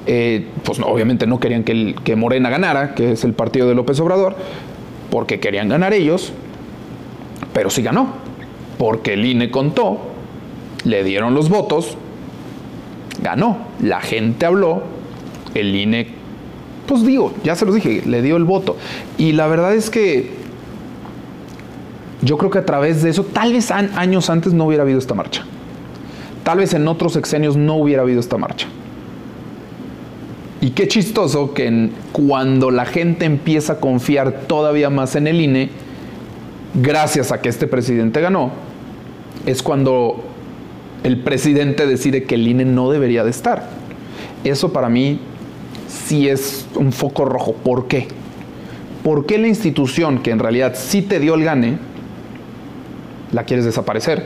eh, 0.06 0.48
pues 0.64 0.80
obviamente 0.80 1.26
no 1.26 1.40
querían 1.40 1.64
que, 1.64 1.96
que 2.04 2.16
Morena 2.16 2.50
ganara, 2.50 2.96
que 2.96 3.14
es 3.14 3.24
el 3.24 3.34
partido 3.34 3.68
de 3.68 3.76
López 3.76 4.00
Obrador, 4.00 4.36
porque 5.10 5.40
querían 5.40 5.70
ganar 5.70 5.94
ellos, 5.94 6.34
pero 7.54 7.70
sí 7.70 7.82
ganó, 7.82 8.08
porque 8.78 9.14
el 9.14 9.26
INE 9.26 9.52
contó, 9.52 10.00
le 10.84 11.04
dieron 11.04 11.34
los 11.34 11.50
votos 11.50 11.98
ganó. 13.24 13.58
La 13.82 14.02
gente 14.02 14.46
habló, 14.46 14.84
el 15.56 15.76
INE, 15.76 16.08
pues 16.86 17.06
digo, 17.06 17.34
ya 17.44 17.56
se 17.56 17.66
los 17.66 17.76
dije, 17.76 18.04
le 18.06 18.22
dio 18.22 18.38
el 18.38 18.44
voto. 18.44 18.78
Y 19.18 19.32
la 19.32 19.48
verdad 19.48 19.74
es 19.74 19.90
que 19.90 20.32
yo 22.22 22.38
creo 22.38 22.52
que 22.52 22.60
a 22.60 22.66
través 22.66 23.02
de 23.02 23.10
eso, 23.10 23.24
tal 23.24 23.54
vez 23.54 23.72
años 23.72 24.30
antes 24.30 24.54
no 24.54 24.66
hubiera 24.66 24.84
habido 24.84 25.00
esta 25.00 25.14
marcha. 25.14 25.44
Tal 26.44 26.58
vez 26.58 26.74
en 26.74 26.88
otros 26.88 27.14
sexenios 27.14 27.56
no 27.56 27.76
hubiera 27.76 28.02
habido 28.02 28.20
esta 28.20 28.38
marcha. 28.38 28.68
Y 30.60 30.72
qué 30.72 30.88
chistoso 30.88 31.54
que 31.54 31.90
cuando 32.12 32.72
la 32.72 32.86
gente 32.86 33.26
empieza 33.26 33.74
a 33.74 33.80
confiar 33.80 34.44
todavía 34.48 34.90
más 34.90 35.16
en 35.16 35.28
el 35.28 35.42
INE, 35.42 35.70
gracias 36.74 37.32
a 37.32 37.42
que 37.42 37.50
este 37.50 37.68
presidente 37.68 38.22
ganó, 38.22 38.52
es 39.46 39.62
cuando 39.62 40.24
el 41.04 41.18
presidente 41.20 41.86
decide 41.86 42.24
que 42.24 42.36
el 42.36 42.48
INE 42.48 42.66
no 42.66 42.92
debería 42.92 43.24
de 43.24 43.30
estar. 43.30 43.70
Eso 44.44 44.74
para 44.74 44.90
mí 44.90 45.20
sí 45.88 46.28
es 46.28 46.68
un 46.76 46.92
foco 46.92 47.26
rojo. 47.26 47.54
¿Por 47.54 47.88
qué? 47.88 48.08
¿por 49.04 49.26
qué 49.26 49.38
la 49.38 49.48
institución 49.48 50.24
que 50.24 50.32
en 50.32 50.40
realidad 50.40 50.74
sí 50.76 51.02
te 51.02 51.20
dio 51.20 51.36
el 51.36 51.44
gane, 51.44 51.78
la 53.32 53.44
quieres 53.44 53.66
desaparecer? 53.66 54.26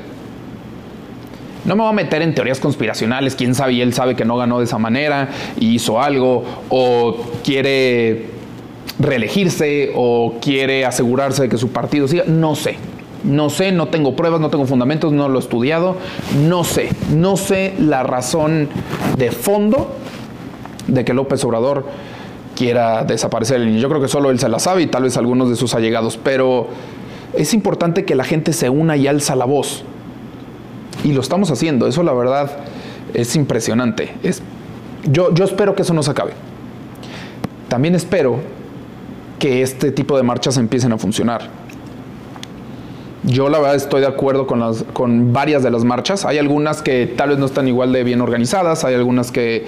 No 1.66 1.76
me 1.76 1.82
voy 1.82 1.90
a 1.90 1.94
meter 1.94 2.22
en 2.22 2.34
teorías 2.34 2.60
conspiracionales, 2.60 3.36
quién 3.36 3.54
sabe, 3.54 3.74
y 3.74 3.82
él 3.82 3.94
sabe 3.94 4.16
que 4.16 4.24
no 4.24 4.38
ganó 4.38 4.60
de 4.60 4.66
esa 4.66 4.78
manera 4.78 5.30
y 5.60 5.76
hizo 5.76 6.02
algo, 6.02 6.46
o 6.70 7.18
quiere 7.44 8.28
reelegirse, 9.00 9.92
o 9.96 10.36
quiere 10.42 10.86
asegurarse 10.86 11.44
de 11.44 11.50
que 11.50 11.58
su 11.58 11.70
partido 11.70 12.08
siga, 12.08 12.24
no 12.26 12.56
sé. 12.56 12.78
No 13.24 13.50
sé, 13.50 13.72
no 13.72 13.88
tengo 13.88 14.16
pruebas, 14.16 14.40
no 14.40 14.50
tengo 14.50 14.66
fundamentos, 14.66 15.12
no 15.12 15.28
lo 15.28 15.40
he 15.40 15.42
estudiado, 15.42 15.98
no 16.48 16.64
sé, 16.64 16.90
no 17.14 17.36
sé 17.36 17.74
la 17.80 18.04
razón 18.04 18.70
de 19.18 19.32
fondo 19.32 19.96
de 20.88 21.04
que 21.04 21.14
López 21.14 21.44
Obrador 21.44 21.86
quiera 22.56 23.04
desaparecer 23.04 23.64
Yo 23.74 23.88
creo 23.90 24.02
que 24.02 24.08
solo 24.08 24.32
él 24.32 24.40
se 24.40 24.50
la 24.50 24.60
sabe 24.60 24.84
y 24.84 24.88
tal 24.88 25.04
vez 25.04 25.18
algunos 25.18 25.50
de 25.50 25.56
sus 25.56 25.76
allegados, 25.76 26.18
pero 26.18 26.68
es 27.34 27.54
importante 27.54 28.06
que 28.06 28.16
la 28.16 28.24
gente 28.24 28.54
se 28.54 28.70
una 28.70 28.98
y 28.98 29.08
alza 29.08 29.36
la 29.36 29.46
voz. 29.46 29.84
Y 31.04 31.12
lo 31.12 31.22
estamos 31.22 31.52
haciendo, 31.52 31.88
eso 31.88 32.04
la 32.04 32.14
verdad 32.14 32.52
es 33.14 33.36
impresionante. 33.36 34.14
Es, 34.24 34.42
yo, 35.12 35.34
yo 35.34 35.46
espero 35.46 35.76
que 35.76 35.84
eso 35.84 35.94
no 35.94 36.04
se 36.04 36.12
acabe. 36.12 36.34
También 37.68 37.96
espero 37.96 38.40
que 39.38 39.62
este 39.62 39.92
tipo 39.92 40.18
de 40.18 40.24
marchas 40.24 40.58
empiecen 40.58 40.92
a 40.94 40.98
funcionar 40.98 41.67
yo 43.28 43.50
la 43.50 43.60
verdad 43.60 43.76
estoy 43.76 44.02
de 44.02 44.08
acuerdo 44.08 44.48
con, 44.48 44.62
las, 44.62 44.84
con 44.94 45.34
varias 45.34 45.62
de 45.62 45.70
las 45.70 45.84
marchas. 45.84 46.26
Hay 46.26 46.38
algunas 46.38 46.82
que 46.82 47.08
tal 47.08 47.30
vez 47.30 47.38
no 47.38 47.46
están 47.46 47.68
igual 47.68 47.92
de 47.92 48.04
bien 48.04 48.22
organizadas, 48.22 48.86
hay 48.86 48.96
algunas 48.96 49.32
que 49.32 49.66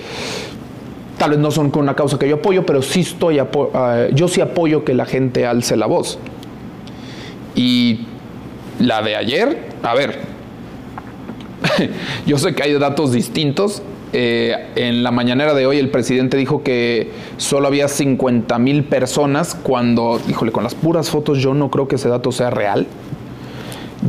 tal 1.18 1.32
vez 1.32 1.40
no 1.40 1.52
son 1.52 1.70
con 1.70 1.84
una 1.84 1.96
causa 1.96 2.18
que 2.18 2.28
yo 2.28 2.38
apoyo, 2.38 2.66
pero 2.66 2.82
sí 2.82 3.02
estoy 3.02 3.40
ah, 3.40 4.08
yo 4.14 4.30
sí 4.30 4.40
apoyo 4.40 4.86
que 4.86 4.94
la 4.94 5.06
gente 5.06 5.46
alce 5.46 5.76
la 5.76 5.88
voz. 5.88 6.18
Y 7.54 8.06
la 8.80 9.02
de 9.02 9.18
ayer, 9.18 9.68
a 9.84 9.94
ver, 9.94 10.20
yo 12.26 12.38
sé 12.38 12.56
que 12.56 12.64
hay 12.64 12.74
datos 12.74 13.12
distintos. 13.12 13.84
Eh, 14.12 14.70
en 14.76 15.04
la 15.04 15.12
mañanera 15.12 15.54
de 15.54 15.68
hoy 15.68 15.78
el 15.78 15.92
presidente 15.92 16.36
dijo 16.36 16.64
que 16.64 17.12
solo 17.38 17.68
había 17.68 17.88
50 17.88 18.58
mil 18.58 18.86
personas 18.86 19.54
cuando, 19.54 20.20
híjole, 20.28 20.52
con 20.52 20.64
las 20.64 20.74
puras 20.74 21.12
fotos 21.12 21.38
yo 21.38 21.54
no 21.54 21.70
creo 21.70 21.88
que 21.88 21.98
ese 21.98 22.08
dato 22.08 22.32
sea 22.32 22.50
real. 22.50 22.88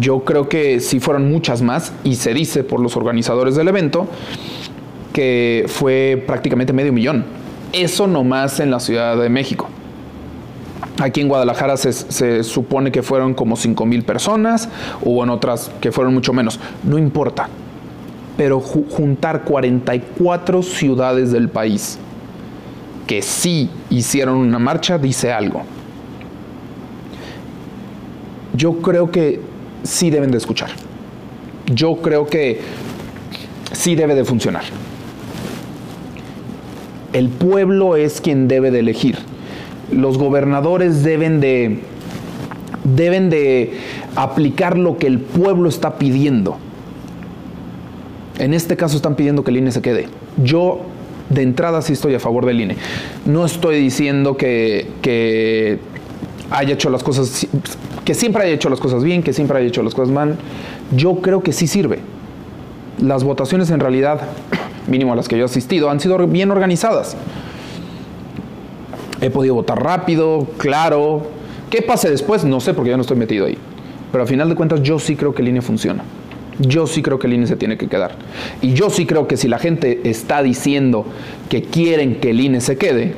Yo 0.00 0.20
creo 0.24 0.48
que 0.48 0.80
sí 0.80 0.98
fueron 0.98 1.30
muchas 1.30 1.60
más 1.60 1.92
y 2.04 2.14
se 2.14 2.32
dice 2.32 2.64
por 2.64 2.80
los 2.80 2.96
organizadores 2.96 3.54
del 3.54 3.68
evento 3.68 4.08
que 5.12 5.66
fue 5.68 6.22
prácticamente 6.26 6.72
medio 6.72 6.92
millón. 6.92 7.24
Eso 7.72 8.06
nomás 8.06 8.60
en 8.60 8.70
la 8.70 8.80
Ciudad 8.80 9.16
de 9.16 9.28
México. 9.28 9.68
Aquí 11.00 11.20
en 11.20 11.28
Guadalajara 11.28 11.76
se, 11.76 12.44
supone 12.44 12.92
que 12.92 13.02
fueron 13.02 13.34
como 13.34 13.56
5 13.56 13.86
mil 13.86 14.02
personas, 14.02 14.68
hubo 15.02 15.22
en 15.24 15.30
otras 15.30 15.70
que 15.80 15.92
fueron 15.92 16.14
mucho 16.14 16.32
menos. 16.32 16.58
No 16.82 16.98
importa. 16.98 17.48
Pero 18.36 18.60
juntar 18.60 19.44
44 19.44 20.62
ciudades 20.62 21.30
del 21.30 21.48
país 21.48 21.98
que 23.06 23.22
sí 23.22 23.68
hicieron 23.90 24.36
una 24.36 24.58
marcha 24.58 24.96
dice 24.96 25.32
algo. 25.32 25.62
Yo 28.54 28.78
creo 28.78 29.10
que 29.10 29.49
sí 29.82 30.10
deben 30.10 30.30
de 30.30 30.38
escuchar. 30.38 30.70
Yo 31.72 31.96
creo 31.96 32.26
que 32.26 32.60
sí 33.72 33.94
debe 33.94 34.14
de 34.14 34.24
funcionar. 34.24 34.64
El 37.12 37.28
pueblo 37.28 37.96
es 37.96 38.20
quien 38.20 38.48
debe 38.48 38.70
de 38.70 38.80
elegir. 38.80 39.18
Los 39.92 40.18
gobernadores 40.18 41.02
deben 41.02 41.40
de 41.40 41.80
deben 42.84 43.30
de 43.30 43.74
aplicar 44.16 44.78
lo 44.78 44.96
que 44.98 45.06
el 45.06 45.18
pueblo 45.18 45.68
está 45.68 45.98
pidiendo. 45.98 46.56
En 48.38 48.54
este 48.54 48.76
caso 48.76 48.96
están 48.96 49.16
pidiendo 49.16 49.44
que 49.44 49.50
el 49.50 49.58
INE 49.58 49.72
se 49.72 49.82
quede. 49.82 50.08
Yo 50.42 50.80
de 51.28 51.42
entrada 51.42 51.82
sí 51.82 51.92
estoy 51.92 52.14
a 52.14 52.20
favor 52.20 52.46
del 52.46 52.60
INE. 52.60 52.76
No 53.26 53.44
estoy 53.44 53.80
diciendo 53.80 54.36
que, 54.36 54.88
que 55.02 55.78
haya 56.50 56.74
hecho 56.74 56.90
las 56.90 57.02
cosas 57.02 57.46
que 58.10 58.14
siempre 58.14 58.42
haya 58.42 58.54
hecho 58.54 58.68
las 58.68 58.80
cosas 58.80 59.04
bien, 59.04 59.22
que 59.22 59.32
siempre 59.32 59.56
haya 59.56 59.68
hecho 59.68 59.84
las 59.84 59.94
cosas 59.94 60.12
mal, 60.12 60.34
yo 60.90 61.20
creo 61.20 61.44
que 61.44 61.52
sí 61.52 61.68
sirve. 61.68 62.00
Las 63.00 63.22
votaciones 63.22 63.70
en 63.70 63.78
realidad, 63.78 64.22
mínimo 64.88 65.12
a 65.12 65.16
las 65.16 65.28
que 65.28 65.36
yo 65.36 65.42
he 65.42 65.44
asistido, 65.44 65.90
han 65.90 66.00
sido 66.00 66.18
bien 66.26 66.50
organizadas. 66.50 67.16
He 69.20 69.30
podido 69.30 69.54
votar 69.54 69.80
rápido, 69.80 70.48
claro. 70.58 71.22
¿Qué 71.70 71.82
pase 71.82 72.10
después? 72.10 72.42
No 72.44 72.58
sé 72.58 72.74
porque 72.74 72.90
yo 72.90 72.96
no 72.96 73.02
estoy 73.02 73.16
metido 73.16 73.46
ahí. 73.46 73.56
Pero 74.10 74.22
al 74.22 74.28
final 74.28 74.48
de 74.48 74.56
cuentas 74.56 74.82
yo 74.82 74.98
sí 74.98 75.14
creo 75.14 75.32
que 75.32 75.42
el 75.42 75.48
INE 75.50 75.62
funciona. 75.62 76.02
Yo 76.58 76.88
sí 76.88 77.02
creo 77.02 77.20
que 77.20 77.28
el 77.28 77.34
INE 77.34 77.46
se 77.46 77.54
tiene 77.54 77.78
que 77.78 77.86
quedar. 77.86 78.16
Y 78.60 78.72
yo 78.72 78.90
sí 78.90 79.06
creo 79.06 79.28
que 79.28 79.36
si 79.36 79.46
la 79.46 79.60
gente 79.60 80.00
está 80.02 80.42
diciendo 80.42 81.06
que 81.48 81.62
quieren 81.62 82.16
que 82.16 82.30
el 82.30 82.40
INE 82.40 82.60
se 82.60 82.76
quede, 82.76 83.14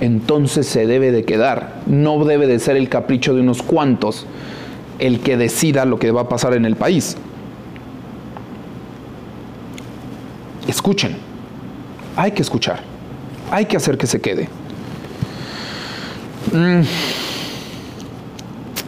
entonces 0.00 0.66
se 0.66 0.86
debe 0.86 1.12
de 1.12 1.24
quedar. 1.24 1.80
No 1.86 2.24
debe 2.24 2.46
de 2.46 2.58
ser 2.58 2.76
el 2.76 2.88
capricho 2.88 3.34
de 3.34 3.40
unos 3.40 3.62
cuantos 3.62 4.26
el 4.98 5.20
que 5.20 5.36
decida 5.36 5.84
lo 5.84 5.98
que 5.98 6.10
va 6.10 6.22
a 6.22 6.28
pasar 6.28 6.54
en 6.54 6.64
el 6.64 6.76
país. 6.76 7.16
Escuchen. 10.68 11.16
Hay 12.16 12.32
que 12.32 12.42
escuchar. 12.42 12.80
Hay 13.50 13.66
que 13.66 13.76
hacer 13.76 13.98
que 13.98 14.06
se 14.06 14.20
quede. 14.20 14.48
Mm. 16.52 16.82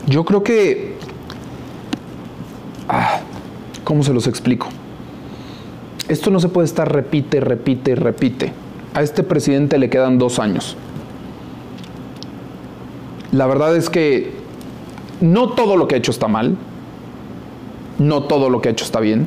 Yo 0.08 0.24
creo 0.24 0.42
que... 0.42 0.96
Ah, 2.88 3.20
¿Cómo 3.84 4.02
se 4.02 4.12
los 4.12 4.26
explico? 4.26 4.68
Esto 6.08 6.30
no 6.30 6.40
se 6.40 6.48
puede 6.48 6.66
estar 6.66 6.90
repite, 6.90 7.40
repite, 7.40 7.94
repite. 7.94 8.52
A 8.94 9.02
este 9.02 9.22
presidente 9.22 9.78
le 9.78 9.90
quedan 9.90 10.18
dos 10.18 10.38
años. 10.38 10.76
La 13.32 13.46
verdad 13.46 13.76
es 13.76 13.90
que 13.90 14.32
no 15.20 15.50
todo 15.50 15.76
lo 15.76 15.86
que 15.86 15.96
ha 15.96 15.98
hecho 15.98 16.10
está 16.10 16.28
mal, 16.28 16.56
no 17.98 18.22
todo 18.22 18.48
lo 18.48 18.60
que 18.60 18.68
ha 18.68 18.72
hecho 18.72 18.84
está 18.84 19.00
bien, 19.00 19.26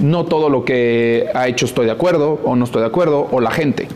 no 0.00 0.24
todo 0.24 0.48
lo 0.48 0.64
que 0.64 1.28
ha 1.34 1.48
hecho 1.48 1.66
estoy 1.66 1.86
de 1.86 1.92
acuerdo 1.92 2.40
o 2.44 2.56
no 2.56 2.64
estoy 2.64 2.80
de 2.80 2.88
acuerdo, 2.88 3.28
o 3.30 3.40
la 3.40 3.50
gente. 3.50 3.88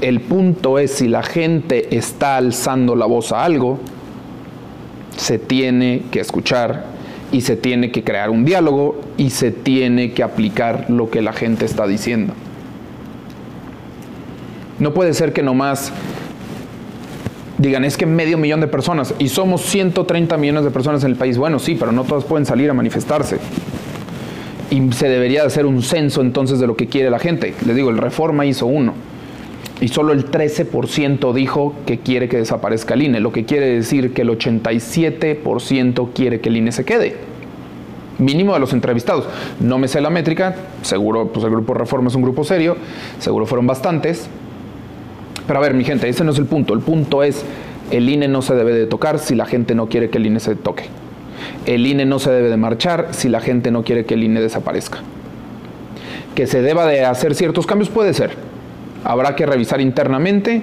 El 0.00 0.20
punto 0.20 0.78
es 0.78 0.92
si 0.92 1.08
la 1.08 1.22
gente 1.22 1.94
está 1.96 2.36
alzando 2.36 2.96
la 2.96 3.04
voz 3.04 3.32
a 3.32 3.44
algo, 3.44 3.78
se 5.16 5.38
tiene 5.38 6.04
que 6.10 6.20
escuchar 6.20 6.86
y 7.32 7.42
se 7.42 7.54
tiene 7.54 7.92
que 7.92 8.02
crear 8.02 8.30
un 8.30 8.44
diálogo 8.46 8.98
y 9.18 9.30
se 9.30 9.50
tiene 9.50 10.12
que 10.12 10.22
aplicar 10.22 10.86
lo 10.88 11.10
que 11.10 11.20
la 11.20 11.34
gente 11.34 11.66
está 11.66 11.86
diciendo. 11.86 12.32
No 14.78 14.94
puede 14.94 15.12
ser 15.12 15.34
que 15.34 15.42
nomás 15.42 15.92
digan, 17.60 17.84
es 17.84 17.96
que 17.96 18.06
medio 18.06 18.38
millón 18.38 18.60
de 18.60 18.68
personas 18.68 19.14
y 19.18 19.28
somos 19.28 19.60
130 19.62 20.36
millones 20.38 20.64
de 20.64 20.70
personas 20.70 21.04
en 21.04 21.10
el 21.10 21.16
país. 21.16 21.36
Bueno, 21.36 21.58
sí, 21.58 21.76
pero 21.78 21.92
no 21.92 22.04
todas 22.04 22.24
pueden 22.24 22.46
salir 22.46 22.70
a 22.70 22.74
manifestarse. 22.74 23.38
Y 24.70 24.92
se 24.92 25.08
debería 25.08 25.44
hacer 25.44 25.66
un 25.66 25.82
censo 25.82 26.22
entonces 26.22 26.58
de 26.58 26.66
lo 26.66 26.76
que 26.76 26.86
quiere 26.86 27.10
la 27.10 27.18
gente. 27.18 27.54
Les 27.66 27.76
digo, 27.76 27.90
el 27.90 27.98
Reforma 27.98 28.46
hizo 28.46 28.66
uno. 28.66 28.94
Y 29.80 29.88
solo 29.88 30.12
el 30.12 30.30
13% 30.30 31.32
dijo 31.32 31.74
que 31.86 31.98
quiere 31.98 32.28
que 32.28 32.36
desaparezca 32.36 32.94
el 32.94 33.02
INE, 33.02 33.20
lo 33.20 33.32
que 33.32 33.44
quiere 33.44 33.66
decir 33.66 34.12
que 34.12 34.22
el 34.22 34.30
87% 34.30 36.10
quiere 36.14 36.40
que 36.40 36.48
el 36.50 36.56
INE 36.58 36.72
se 36.72 36.84
quede. 36.84 37.16
Mínimo 38.18 38.52
de 38.52 38.60
los 38.60 38.74
entrevistados. 38.74 39.26
No 39.58 39.78
me 39.78 39.88
sé 39.88 40.02
la 40.02 40.10
métrica, 40.10 40.54
seguro 40.82 41.32
pues 41.32 41.44
el 41.44 41.50
grupo 41.50 41.72
Reforma 41.72 42.08
es 42.08 42.14
un 42.14 42.22
grupo 42.22 42.44
serio, 42.44 42.76
seguro 43.18 43.46
fueron 43.46 43.66
bastantes, 43.66 44.28
pero 45.50 45.58
a 45.58 45.62
ver, 45.64 45.74
mi 45.74 45.82
gente, 45.82 46.08
ese 46.08 46.22
no 46.22 46.30
es 46.30 46.38
el 46.38 46.46
punto. 46.46 46.74
El 46.74 46.78
punto 46.78 47.24
es, 47.24 47.44
el 47.90 48.08
INE 48.08 48.28
no 48.28 48.40
se 48.40 48.54
debe 48.54 48.72
de 48.72 48.86
tocar 48.86 49.18
si 49.18 49.34
la 49.34 49.46
gente 49.46 49.74
no 49.74 49.88
quiere 49.88 50.08
que 50.08 50.18
el 50.18 50.26
INE 50.26 50.38
se 50.38 50.54
toque. 50.54 50.84
El 51.66 51.88
INE 51.88 52.06
no 52.06 52.20
se 52.20 52.30
debe 52.30 52.50
de 52.50 52.56
marchar 52.56 53.08
si 53.10 53.28
la 53.28 53.40
gente 53.40 53.72
no 53.72 53.82
quiere 53.82 54.04
que 54.04 54.14
el 54.14 54.22
INE 54.22 54.40
desaparezca. 54.40 54.98
Que 56.36 56.46
se 56.46 56.62
deba 56.62 56.86
de 56.86 57.04
hacer 57.04 57.34
ciertos 57.34 57.66
cambios 57.66 57.88
puede 57.88 58.14
ser. 58.14 58.30
Habrá 59.02 59.34
que 59.34 59.44
revisar 59.44 59.80
internamente 59.80 60.62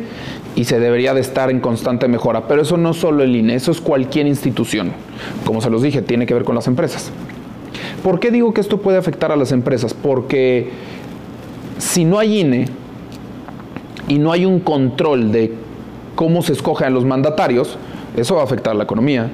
y 0.55 0.63
se 0.63 0.79
debería 0.79 1.13
de 1.13 1.19
estar 1.19 1.51
en 1.51 1.59
constante 1.59 2.07
mejora. 2.07 2.47
Pero 2.47 2.61
eso 2.61 2.77
no 2.77 2.93
solo 2.93 3.25
el 3.25 3.35
INE, 3.35 3.55
eso 3.55 3.71
es 3.71 3.81
cualquier 3.81 4.25
institución. 4.25 4.93
Como 5.43 5.59
se 5.59 5.69
los 5.69 5.81
dije, 5.81 6.01
tiene 6.01 6.25
que 6.25 6.33
ver 6.33 6.45
con 6.45 6.55
las 6.55 6.67
empresas. 6.67 7.11
¿Por 8.03 8.21
qué 8.21 8.31
digo 8.31 8.53
que 8.53 8.61
esto 8.61 8.77
puede 8.77 8.97
afectar 8.97 9.33
a 9.33 9.35
las 9.35 9.51
empresas? 9.51 9.93
Porque 9.93 10.69
si 11.77 12.05
no 12.05 12.19
hay 12.19 12.39
INE, 12.39 12.67
y 14.07 14.19
no 14.19 14.31
hay 14.31 14.45
un 14.45 14.59
control 14.59 15.31
de 15.31 15.53
cómo 16.15 16.41
se 16.41 16.53
escogen 16.53 16.93
los 16.93 17.05
mandatarios, 17.05 17.77
eso 18.15 18.35
va 18.35 18.41
a 18.41 18.43
afectar 18.45 18.71
a 18.71 18.75
la 18.75 18.83
economía, 18.85 19.29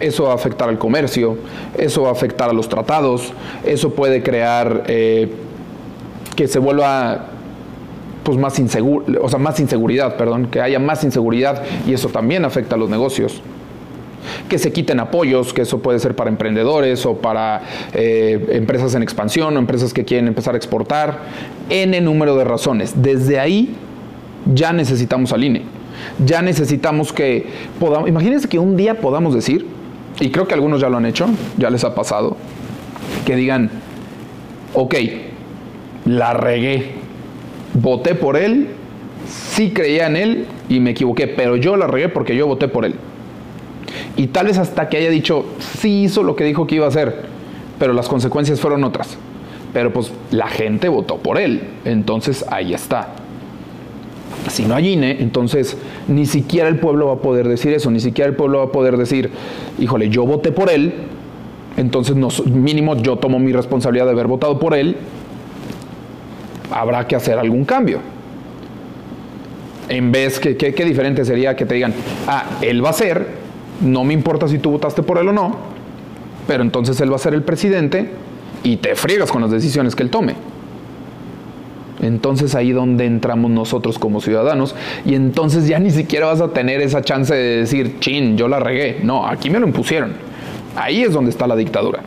eso 0.00 0.24
va 0.24 0.32
a 0.32 0.34
afectar 0.34 0.68
al 0.68 0.78
comercio, 0.78 1.38
eso 1.76 2.02
va 2.02 2.10
a 2.10 2.12
afectar 2.12 2.50
a 2.50 2.52
los 2.52 2.68
tratados, 2.68 3.32
eso 3.64 3.94
puede 3.94 4.22
crear 4.22 4.84
eh, 4.88 5.30
que 6.34 6.48
se 6.48 6.58
vuelva 6.58 7.26
pues 8.22 8.36
más 8.36 8.58
inseguro, 8.58 9.06
o 9.22 9.28
sea, 9.28 9.38
más 9.38 9.60
inseguridad, 9.60 10.16
perdón, 10.16 10.48
que 10.48 10.60
haya 10.60 10.78
más 10.78 11.04
inseguridad 11.04 11.62
y 11.86 11.94
eso 11.94 12.08
también 12.08 12.44
afecta 12.44 12.74
a 12.74 12.78
los 12.78 12.90
negocios. 12.90 13.40
Que 14.48 14.58
se 14.58 14.72
quiten 14.72 14.98
apoyos, 14.98 15.52
que 15.52 15.62
eso 15.62 15.78
puede 15.78 16.00
ser 16.00 16.16
para 16.16 16.28
emprendedores 16.28 17.06
o 17.06 17.16
para 17.16 17.62
eh, 17.94 18.48
empresas 18.50 18.96
en 18.96 19.04
expansión 19.04 19.56
o 19.56 19.60
empresas 19.60 19.94
que 19.94 20.04
quieren 20.04 20.26
empezar 20.26 20.54
a 20.54 20.56
exportar. 20.56 21.20
N 21.70 22.00
número 22.00 22.36
de 22.36 22.42
razones. 22.42 23.00
Desde 23.00 23.38
ahí 23.38 23.76
ya 24.54 24.72
necesitamos 24.72 25.32
al 25.32 25.44
INE. 25.44 25.62
Ya 26.24 26.42
necesitamos 26.42 27.12
que 27.12 27.46
podamos, 27.80 28.08
imagínense 28.08 28.48
que 28.48 28.58
un 28.58 28.76
día 28.76 29.00
podamos 29.00 29.34
decir, 29.34 29.66
y 30.20 30.30
creo 30.30 30.46
que 30.46 30.54
algunos 30.54 30.80
ya 30.80 30.88
lo 30.88 30.96
han 30.96 31.06
hecho, 31.06 31.26
ya 31.56 31.70
les 31.70 31.84
ha 31.84 31.94
pasado, 31.94 32.36
que 33.24 33.36
digan, 33.36 33.70
ok, 34.74 34.94
la 36.04 36.34
regué, 36.34 36.92
voté 37.74 38.14
por 38.14 38.36
él, 38.36 38.68
sí 39.26 39.70
creía 39.70 40.06
en 40.06 40.16
él 40.16 40.46
y 40.68 40.80
me 40.80 40.90
equivoqué, 40.90 41.26
pero 41.26 41.56
yo 41.56 41.76
la 41.76 41.86
regué 41.86 42.08
porque 42.08 42.36
yo 42.36 42.46
voté 42.46 42.68
por 42.68 42.84
él. 42.84 42.94
Y 44.16 44.28
tal 44.28 44.46
vez 44.46 44.58
hasta 44.58 44.88
que 44.88 44.96
haya 44.98 45.10
dicho, 45.10 45.46
sí 45.58 46.04
hizo 46.04 46.22
lo 46.22 46.36
que 46.36 46.44
dijo 46.44 46.66
que 46.66 46.76
iba 46.76 46.86
a 46.86 46.88
hacer, 46.88 47.24
pero 47.78 47.92
las 47.92 48.08
consecuencias 48.08 48.60
fueron 48.60 48.84
otras. 48.84 49.18
Pero 49.72 49.92
pues 49.92 50.12
la 50.30 50.48
gente 50.48 50.88
votó 50.88 51.16
por 51.18 51.38
él, 51.38 51.62
entonces 51.84 52.44
ahí 52.48 52.72
está. 52.72 53.08
Si 54.48 54.64
no 54.64 54.74
hay 54.74 54.92
INE, 54.92 55.16
entonces 55.20 55.76
ni 56.08 56.26
siquiera 56.26 56.68
el 56.68 56.78
pueblo 56.78 57.08
va 57.08 57.14
a 57.14 57.18
poder 57.18 57.48
decir 57.48 57.72
eso, 57.72 57.90
ni 57.90 58.00
siquiera 58.00 58.28
el 58.28 58.36
pueblo 58.36 58.58
va 58.58 58.64
a 58.64 58.72
poder 58.72 58.96
decir, 58.96 59.30
híjole, 59.78 60.08
yo 60.08 60.24
voté 60.24 60.52
por 60.52 60.70
él, 60.70 60.94
entonces 61.76 62.16
mínimo 62.46 62.96
yo 62.96 63.16
tomo 63.16 63.38
mi 63.38 63.52
responsabilidad 63.52 64.06
de 64.06 64.12
haber 64.12 64.28
votado 64.28 64.58
por 64.58 64.74
él, 64.74 64.96
habrá 66.70 67.06
que 67.06 67.16
hacer 67.16 67.38
algún 67.38 67.64
cambio. 67.64 68.00
En 69.88 70.10
vez 70.10 70.40
que, 70.40 70.56
qué 70.56 70.84
diferente 70.84 71.24
sería 71.24 71.54
que 71.54 71.66
te 71.66 71.74
digan, 71.74 71.94
ah, 72.26 72.58
él 72.60 72.84
va 72.84 72.90
a 72.90 72.92
ser, 72.92 73.26
no 73.80 74.04
me 74.04 74.14
importa 74.14 74.48
si 74.48 74.58
tú 74.58 74.70
votaste 74.70 75.02
por 75.02 75.18
él 75.18 75.28
o 75.28 75.32
no, 75.32 75.56
pero 76.46 76.62
entonces 76.62 77.00
él 77.00 77.10
va 77.10 77.16
a 77.16 77.20
ser 77.20 77.34
el 77.34 77.42
presidente 77.42 78.10
y 78.62 78.76
te 78.76 78.94
friegas 78.94 79.30
con 79.30 79.42
las 79.42 79.50
decisiones 79.50 79.94
que 79.94 80.02
él 80.02 80.10
tome. 80.10 80.34
Entonces 82.06 82.54
ahí 82.54 82.72
donde 82.72 83.04
entramos 83.04 83.50
nosotros 83.50 83.98
como 83.98 84.20
ciudadanos 84.20 84.74
y 85.04 85.14
entonces 85.14 85.66
ya 85.66 85.78
ni 85.78 85.90
siquiera 85.90 86.26
vas 86.26 86.40
a 86.40 86.48
tener 86.48 86.80
esa 86.80 87.02
chance 87.02 87.34
de 87.34 87.58
decir, 87.58 87.96
chin, 88.00 88.36
yo 88.36 88.48
la 88.48 88.60
regué. 88.60 89.00
No, 89.02 89.26
aquí 89.26 89.50
me 89.50 89.58
lo 89.58 89.66
impusieron. 89.66 90.14
Ahí 90.76 91.02
es 91.02 91.12
donde 91.12 91.30
está 91.30 91.46
la 91.46 91.56
dictadura. 91.56 92.00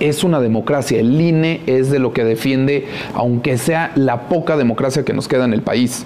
Es 0.00 0.24
una 0.24 0.40
democracia. 0.40 0.98
El 0.98 1.20
INE 1.20 1.60
es 1.66 1.90
de 1.90 1.98
lo 1.98 2.12
que 2.12 2.24
defiende, 2.24 2.86
aunque 3.14 3.58
sea 3.58 3.92
la 3.94 4.28
poca 4.28 4.56
democracia 4.56 5.04
que 5.04 5.12
nos 5.12 5.28
queda 5.28 5.44
en 5.44 5.52
el 5.52 5.62
país. 5.62 6.04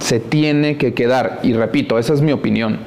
Se 0.00 0.18
tiene 0.18 0.76
que 0.76 0.94
quedar. 0.94 1.40
Y 1.42 1.52
repito, 1.52 1.98
esa 1.98 2.14
es 2.14 2.22
mi 2.22 2.32
opinión. 2.32 2.78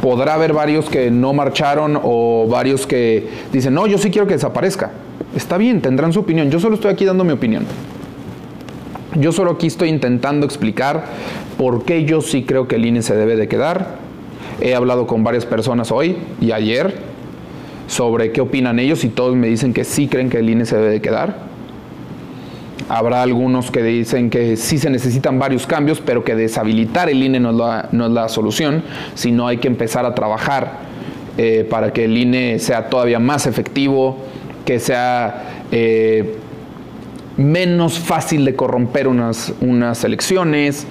Podrá 0.00 0.34
haber 0.34 0.52
varios 0.52 0.90
que 0.90 1.10
no 1.10 1.32
marcharon 1.32 1.98
o 2.02 2.46
varios 2.50 2.86
que 2.86 3.28
dicen, 3.52 3.74
no, 3.74 3.86
yo 3.86 3.98
sí 3.98 4.10
quiero 4.10 4.26
que 4.26 4.34
desaparezca 4.34 4.90
Está 5.36 5.58
bien, 5.58 5.82
tendrán 5.82 6.14
su 6.14 6.20
opinión. 6.20 6.50
Yo 6.50 6.58
solo 6.58 6.76
estoy 6.76 6.90
aquí 6.90 7.04
dando 7.04 7.22
mi 7.22 7.32
opinión. 7.32 7.66
Yo 9.16 9.32
solo 9.32 9.50
aquí 9.52 9.66
estoy 9.66 9.90
intentando 9.90 10.46
explicar 10.46 11.04
por 11.58 11.84
qué 11.84 12.06
yo 12.06 12.22
sí 12.22 12.44
creo 12.44 12.66
que 12.66 12.76
el 12.76 12.86
INE 12.86 13.02
se 13.02 13.14
debe 13.14 13.36
de 13.36 13.46
quedar. 13.46 13.96
He 14.62 14.74
hablado 14.74 15.06
con 15.06 15.24
varias 15.24 15.44
personas 15.44 15.92
hoy 15.92 16.16
y 16.40 16.52
ayer 16.52 16.94
sobre 17.86 18.32
qué 18.32 18.40
opinan 18.40 18.78
ellos 18.78 19.04
y 19.04 19.10
todos 19.10 19.36
me 19.36 19.48
dicen 19.48 19.74
que 19.74 19.84
sí 19.84 20.08
creen 20.08 20.30
que 20.30 20.38
el 20.38 20.48
INE 20.48 20.64
se 20.64 20.76
debe 20.76 20.88
de 20.88 21.02
quedar. 21.02 21.36
Habrá 22.88 23.22
algunos 23.22 23.70
que 23.70 23.82
dicen 23.82 24.30
que 24.30 24.56
sí 24.56 24.78
se 24.78 24.88
necesitan 24.88 25.38
varios 25.38 25.66
cambios, 25.66 26.00
pero 26.00 26.24
que 26.24 26.34
deshabilitar 26.34 27.10
el 27.10 27.22
INE 27.22 27.40
no 27.40 27.50
es 27.50 27.56
la, 27.56 27.88
no 27.92 28.06
es 28.06 28.12
la 28.12 28.30
solución, 28.30 28.82
sino 29.14 29.46
hay 29.46 29.58
que 29.58 29.68
empezar 29.68 30.06
a 30.06 30.14
trabajar 30.14 30.78
eh, 31.36 31.66
para 31.68 31.92
que 31.92 32.06
el 32.06 32.16
INE 32.16 32.58
sea 32.58 32.88
todavía 32.88 33.18
más 33.18 33.46
efectivo, 33.46 34.24
que 34.66 34.80
sea 34.80 35.62
eh, 35.70 36.36
menos 37.38 37.98
fácil 37.98 38.44
de 38.44 38.54
corromper 38.54 39.08
unas, 39.08 39.54
unas 39.60 40.04
elecciones, 40.04 40.86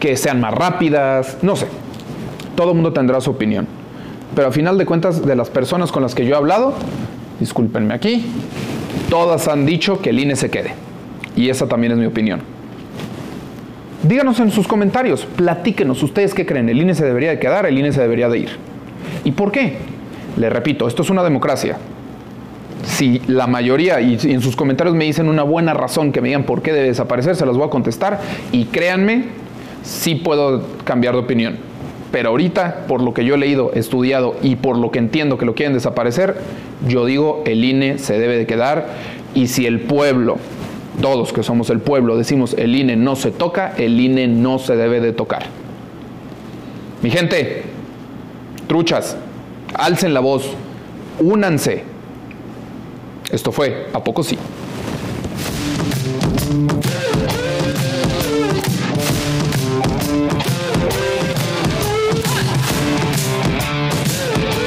que 0.00 0.16
sean 0.16 0.40
más 0.40 0.54
rápidas, 0.54 1.36
no 1.42 1.56
sé. 1.56 1.66
Todo 2.56 2.70
el 2.70 2.74
mundo 2.76 2.92
tendrá 2.92 3.20
su 3.20 3.30
opinión. 3.30 3.66
Pero 4.34 4.48
a 4.48 4.52
final 4.52 4.78
de 4.78 4.86
cuentas, 4.86 5.26
de 5.26 5.34
las 5.34 5.50
personas 5.50 5.90
con 5.90 6.02
las 6.02 6.14
que 6.14 6.24
yo 6.24 6.34
he 6.34 6.36
hablado, 6.36 6.74
discúlpenme 7.40 7.92
aquí, 7.92 8.24
todas 9.10 9.48
han 9.48 9.66
dicho 9.66 10.00
que 10.00 10.10
el 10.10 10.20
INE 10.20 10.36
se 10.36 10.48
quede. 10.48 10.72
Y 11.34 11.48
esa 11.48 11.66
también 11.66 11.92
es 11.92 11.98
mi 11.98 12.06
opinión. 12.06 12.40
Díganos 14.04 14.38
en 14.38 14.52
sus 14.52 14.68
comentarios, 14.68 15.26
platíquenos, 15.26 16.02
ustedes 16.04 16.34
qué 16.34 16.46
creen, 16.46 16.68
el 16.68 16.80
INE 16.80 16.94
se 16.94 17.04
debería 17.04 17.30
de 17.30 17.40
quedar, 17.40 17.66
el 17.66 17.76
INE 17.76 17.92
se 17.92 18.00
debería 18.00 18.28
de 18.28 18.38
ir. 18.38 18.50
¿Y 19.24 19.32
por 19.32 19.50
qué? 19.50 19.78
Le 20.36 20.48
repito, 20.50 20.86
esto 20.86 21.02
es 21.02 21.10
una 21.10 21.24
democracia 21.24 21.78
si 22.88 23.20
la 23.26 23.46
mayoría, 23.46 24.00
y, 24.00 24.18
en 24.22 24.40
sus 24.40 24.56
comentarios 24.56 24.96
me 24.96 25.04
dicen 25.04 25.28
una 25.28 25.42
buena 25.42 25.74
razón 25.74 26.10
que 26.10 26.20
me 26.20 26.28
digan 26.28 26.44
por 26.44 26.62
qué 26.62 26.72
debe 26.72 26.88
desaparecer, 26.88 27.36
se 27.36 27.44
las 27.44 27.56
voy 27.56 27.66
a 27.66 27.70
contestar 27.70 28.20
y 28.50 28.64
créanme, 28.64 29.26
sí 29.82 30.14
puedo 30.14 30.62
cambiar 30.84 31.14
de 31.14 31.20
opinión. 31.20 31.56
Pero 32.10 32.30
ahorita, 32.30 32.86
por 32.88 33.02
lo 33.02 33.12
que 33.12 33.26
yo 33.26 33.34
he 33.34 33.38
leído, 33.38 33.72
estudiado 33.74 34.34
y 34.42 34.56
por 34.56 34.78
lo 34.78 34.90
que 34.90 34.98
entiendo 34.98 35.36
que 35.36 35.44
lo 35.44 35.54
quieren 35.54 35.74
desaparecer, 35.74 36.36
yo 36.88 37.04
digo 37.04 37.42
el 37.44 37.62
INE 37.62 37.98
se 37.98 38.18
debe 38.18 38.38
de 38.38 38.46
quedar 38.46 38.86
y 39.34 39.48
si 39.48 39.66
el 39.66 39.80
pueblo, 39.80 40.38
todos 41.02 41.34
que 41.34 41.42
somos 41.42 41.68
el 41.68 41.80
pueblo, 41.80 42.16
decimos 42.16 42.54
el 42.56 42.74
INE 42.74 42.96
no 42.96 43.14
se 43.14 43.30
toca, 43.30 43.74
el 43.76 44.00
INE 44.00 44.26
no 44.26 44.58
se 44.58 44.76
debe 44.76 45.00
de 45.00 45.12
tocar. 45.12 45.44
Mi 47.02 47.10
gente, 47.10 47.64
truchas, 48.66 49.18
alcen 49.74 50.14
la 50.14 50.20
voz, 50.20 50.54
únanse, 51.20 51.84
esto 53.30 53.52
fue 53.52 53.88
A 53.92 54.02
Poco 54.02 54.22
Sí. 54.22 54.38